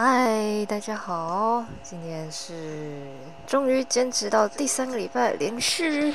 [0.00, 3.02] 嗨，大家好，今天是
[3.48, 6.14] 终于坚持到第三个礼拜连续。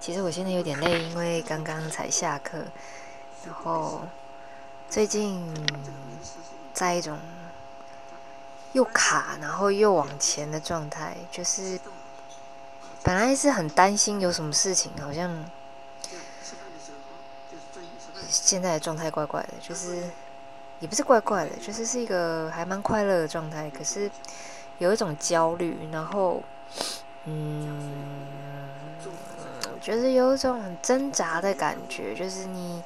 [0.00, 2.58] 其实我现在有点累，因为刚刚才下课，
[3.46, 4.00] 然后
[4.88, 5.46] 最近
[6.72, 7.16] 在一种
[8.72, 11.78] 又卡，然后又往前的状态，就是
[13.04, 15.48] 本来是很担心有什么事情，好像
[18.28, 20.10] 现在的状态怪怪的，就是。
[20.80, 23.70] 也不是怪怪的，就是是一个还蛮快乐的状态。
[23.70, 24.10] 可是
[24.78, 26.42] 有一种焦虑，然后
[27.26, 28.26] 嗯，
[29.80, 32.82] 觉得有一种很挣扎的感觉，就是你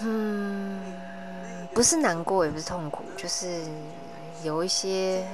[0.00, 0.82] 嗯，
[1.72, 3.64] 不是难过，也不是痛苦，就是
[4.42, 5.26] 有一些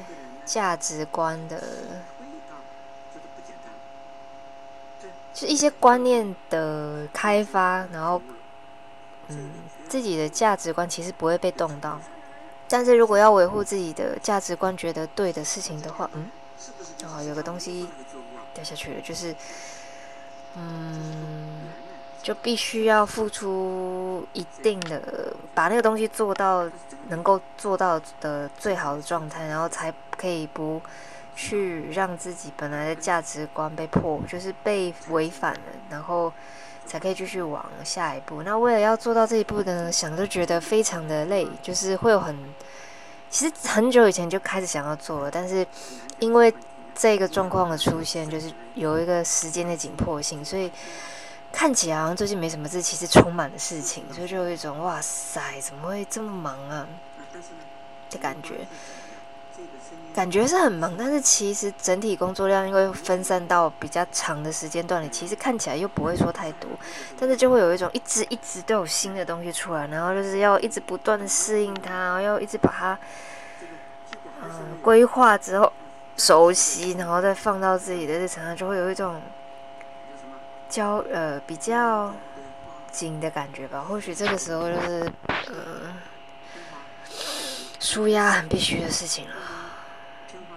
[0.44, 1.60] 价值观的，
[5.34, 8.22] 就一些观念的开发，然后。
[9.88, 12.00] 自己的价值观其实不会被动到，
[12.68, 16.30] 但是如果要维护自己的价值观，觉得对的事情的话，嗯，
[17.04, 17.88] 哦，有个东西
[18.54, 19.34] 掉下去了，就是，
[20.54, 21.68] 嗯，
[22.22, 26.70] 就必须要付出一定的，把那个东西做到
[27.08, 30.80] 能够做到的最好的状态，然后才可以不
[31.34, 36.32] 去让自己本来的价值观被破，就是被违反了，然后。
[36.90, 38.42] 才可以继续往下一步。
[38.42, 42.36] 那为了要做到这一步呢，想都觉得非常的累，就是会有很，
[43.30, 45.64] 其实很久以前就开始想要做了，但是
[46.18, 46.52] 因为
[46.92, 50.68] 这个状况的出现，就是有一个时间的紧迫性，所以
[51.52, 56.88] 看起来好像最近没什么事，其实充满了事情，所以就有一种哇塞，怎么会这么忙啊
[58.10, 58.66] 的感觉。
[60.12, 66.68] 感觉是很忙，但是其实整体工作量因为分散到比较长的时间段里，其实看起来又不会说太多，
[67.18, 72.98] 但是就会有一种一直一直都有新的东西出来，然后就是要一直不断的适应它，然后要一直把它
[74.42, 74.50] 嗯
[74.82, 75.72] 规划之后
[76.16, 79.22] 熟悉，然后再放到自己的日常上，就会有一种
[80.68, 82.12] 交呃比较
[82.90, 83.84] 紧的感觉吧。
[83.88, 85.12] 或许这个时候就是
[85.50, 85.94] 嗯
[87.78, 89.34] 舒压很必须的事情了。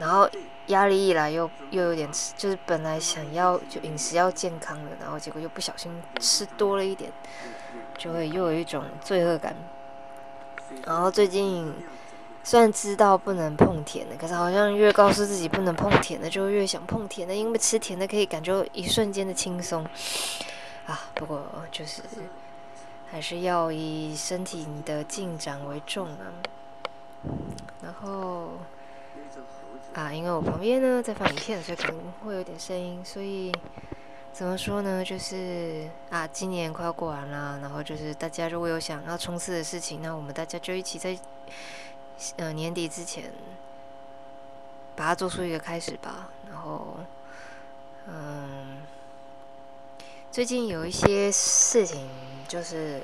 [0.03, 0.30] 然后
[0.68, 7.09] 压力一来，又又有点吃，就是本来想要就饮食要健康的，然后结果又不小心吃多了一点，
[7.97, 9.56] 就会又有一种罪恶感。
[10.86, 11.74] 然后最近
[12.44, 19.85] 虽然知道不能碰甜的，可是好像越告诉自己不能碰甜的，就越想碰甜的，因为吃甜的可以感觉一瞬间的轻松
[20.85, 21.00] 啊。
[21.14, 22.02] 不过就是
[23.09, 26.28] 还是要以身体的进展为重啊。
[27.81, 28.50] 然后。
[29.93, 32.99] 啊，因为我旁边呢在放影片，所以可能会有点声音。
[33.05, 33.51] 所以
[34.31, 35.05] 怎么说呢？
[35.05, 41.15] 就是啊，今年快要过完了，然后就是大家如果有想要冲刺的事情，那我们大家就一起在
[42.37, 43.31] 呃年底之前
[44.95, 46.29] 把它做出一个开始吧。
[46.49, 46.97] 然后
[48.07, 48.81] 嗯，
[50.31, 52.09] 最近有一些事情，
[52.47, 52.99] 就是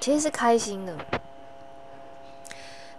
[0.00, 0.94] 其实是开心的。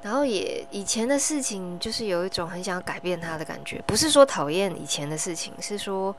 [0.03, 6.15] 然后也以前的事情，就是有一种很想改变他的感觉，不是说讨厌以前的事情，是说，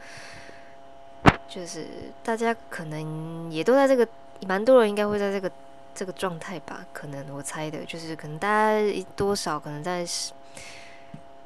[1.48, 1.86] 就是
[2.22, 4.06] 大家可能也都在这个，
[4.46, 5.50] 蛮多人应该会在这个
[5.94, 6.84] 这个状态吧？
[6.92, 10.04] 可能我猜的，就是可能大家多少可能在，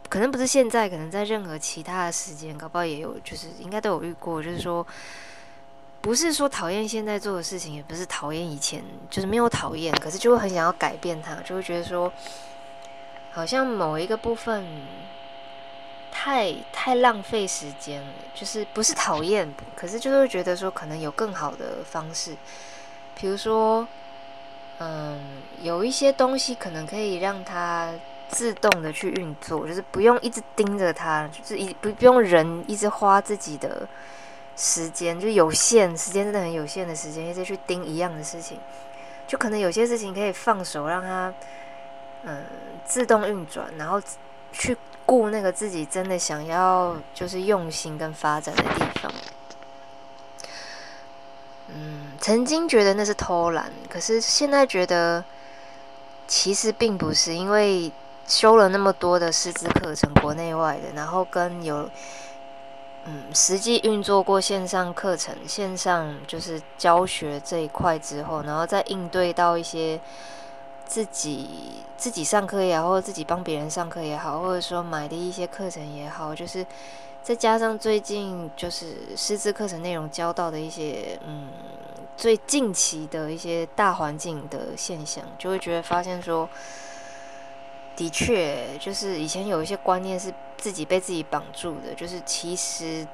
[0.09, 4.85] 可能不是现在，可能在任何其他的时间，搞不好也有，就是应该都有遇过，就是说。
[6.03, 12.13] 不是说讨厌现在做的事情，也不是讨厌以前，就是没有讨厌，可是就会很想要改变它，就会觉得说，
[13.31, 14.67] 好像某一个部分
[16.11, 22.37] 太太浪费时间了，就是不是讨厌，可是就是会觉得说可能有更好的方式，
[23.15, 23.87] 比如说，
[24.79, 27.95] 嗯，有一些东西可能可以让它
[28.29, 33.89] 自动的去运作，就是不用一直盯着它，就是一不不用人一直花自己的。
[34.65, 38.61] 时间就有限，时间真的很有限的时间，一直去盯一样的事情，
[39.27, 41.35] 就可能有些事情可以放手，让它
[42.23, 42.45] 嗯
[42.87, 44.01] 自动运转，然后
[44.53, 49.13] 去顾那个自己真的想要就是用心跟发展的地方。
[51.67, 55.25] 嗯，曾经觉得那是偷懒，可是现在觉得
[56.29, 57.91] 其实并不是，因为
[58.29, 61.91] 修了那么多的师资课程，国内外的，然后跟有。
[63.05, 70.01] 嗯，实际运作过线上课程、线上就是教学这一块之后，然后再应对到一些
[70.87, 71.49] 自己
[71.97, 76.65] 自己上课也好，或者自己帮别人上课也好，或者说买的一些课程也好，就是
[77.23, 81.49] 再加上最近就是师资课程内容教到的一些嗯
[82.17, 86.49] 最近期的一些大环境的现象，就会觉得发现说，
[87.95, 93.07] 的确，就是以前有一些观念是自己被自己绑住的，就是其实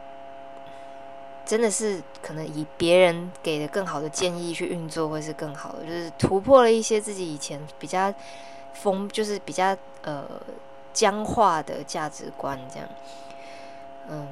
[1.45, 8.15] 真的是可能以别人给的更好的建议去运作会是更好的，就是突破了一些自己以前比较
[8.73, 10.25] 封，就是比较呃
[10.93, 12.89] 僵化的价值观这样。
[14.09, 14.27] 嗯，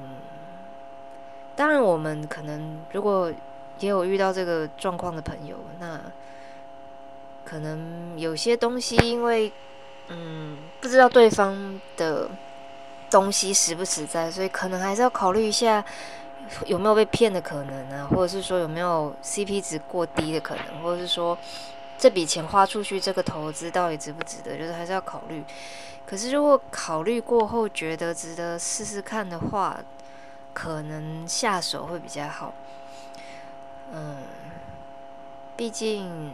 [1.56, 3.32] 当然我们可能如果
[3.80, 6.00] 也有遇到这个状况的朋友，那
[7.44, 9.52] 可能有些东西因为。
[10.08, 12.28] 嗯，不知道对方的
[13.10, 15.84] 东西实不实在，所以可能还是要考虑一下
[16.66, 21.36] 有没有被骗的可能啊，或者是说有没有 CP 值过低的可能，或者是说
[21.98, 25.44] 这笔钱花出去这个投资到底值不值得，就是还是要考虑。
[26.06, 29.76] 可是如果考虑过后觉得值得试试看的话，
[30.54, 32.54] 可能下手会比较好。
[33.92, 34.18] 嗯，
[35.56, 36.30] 毕竟。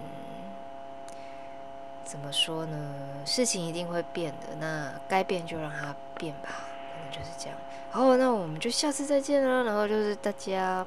[2.12, 2.76] 怎么说呢？
[3.24, 6.50] 事情一定会变的，那该变就让它变吧，
[6.92, 7.56] 可能就是这样。
[7.90, 9.64] 好，那我们就下次再见了。
[9.64, 10.86] 然后就是大家，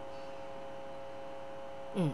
[1.95, 2.13] 嗯，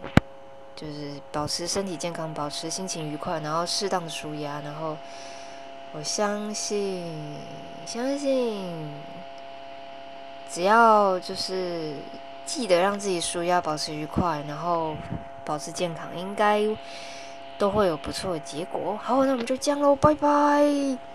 [0.74, 4.62] 就是保持身体健康，保持心情愉快，然后适当的舒压。
[4.62, 4.96] 然后
[5.92, 7.36] 我相信，
[7.84, 8.90] 相信
[10.48, 11.96] 只要就是
[12.46, 14.96] 记得让自己舒压，保持愉快，然后
[15.44, 16.66] 保持健康，应该。
[17.62, 18.98] 都会有不错的结果。
[19.00, 21.11] 好，那我们就这样喽，拜拜。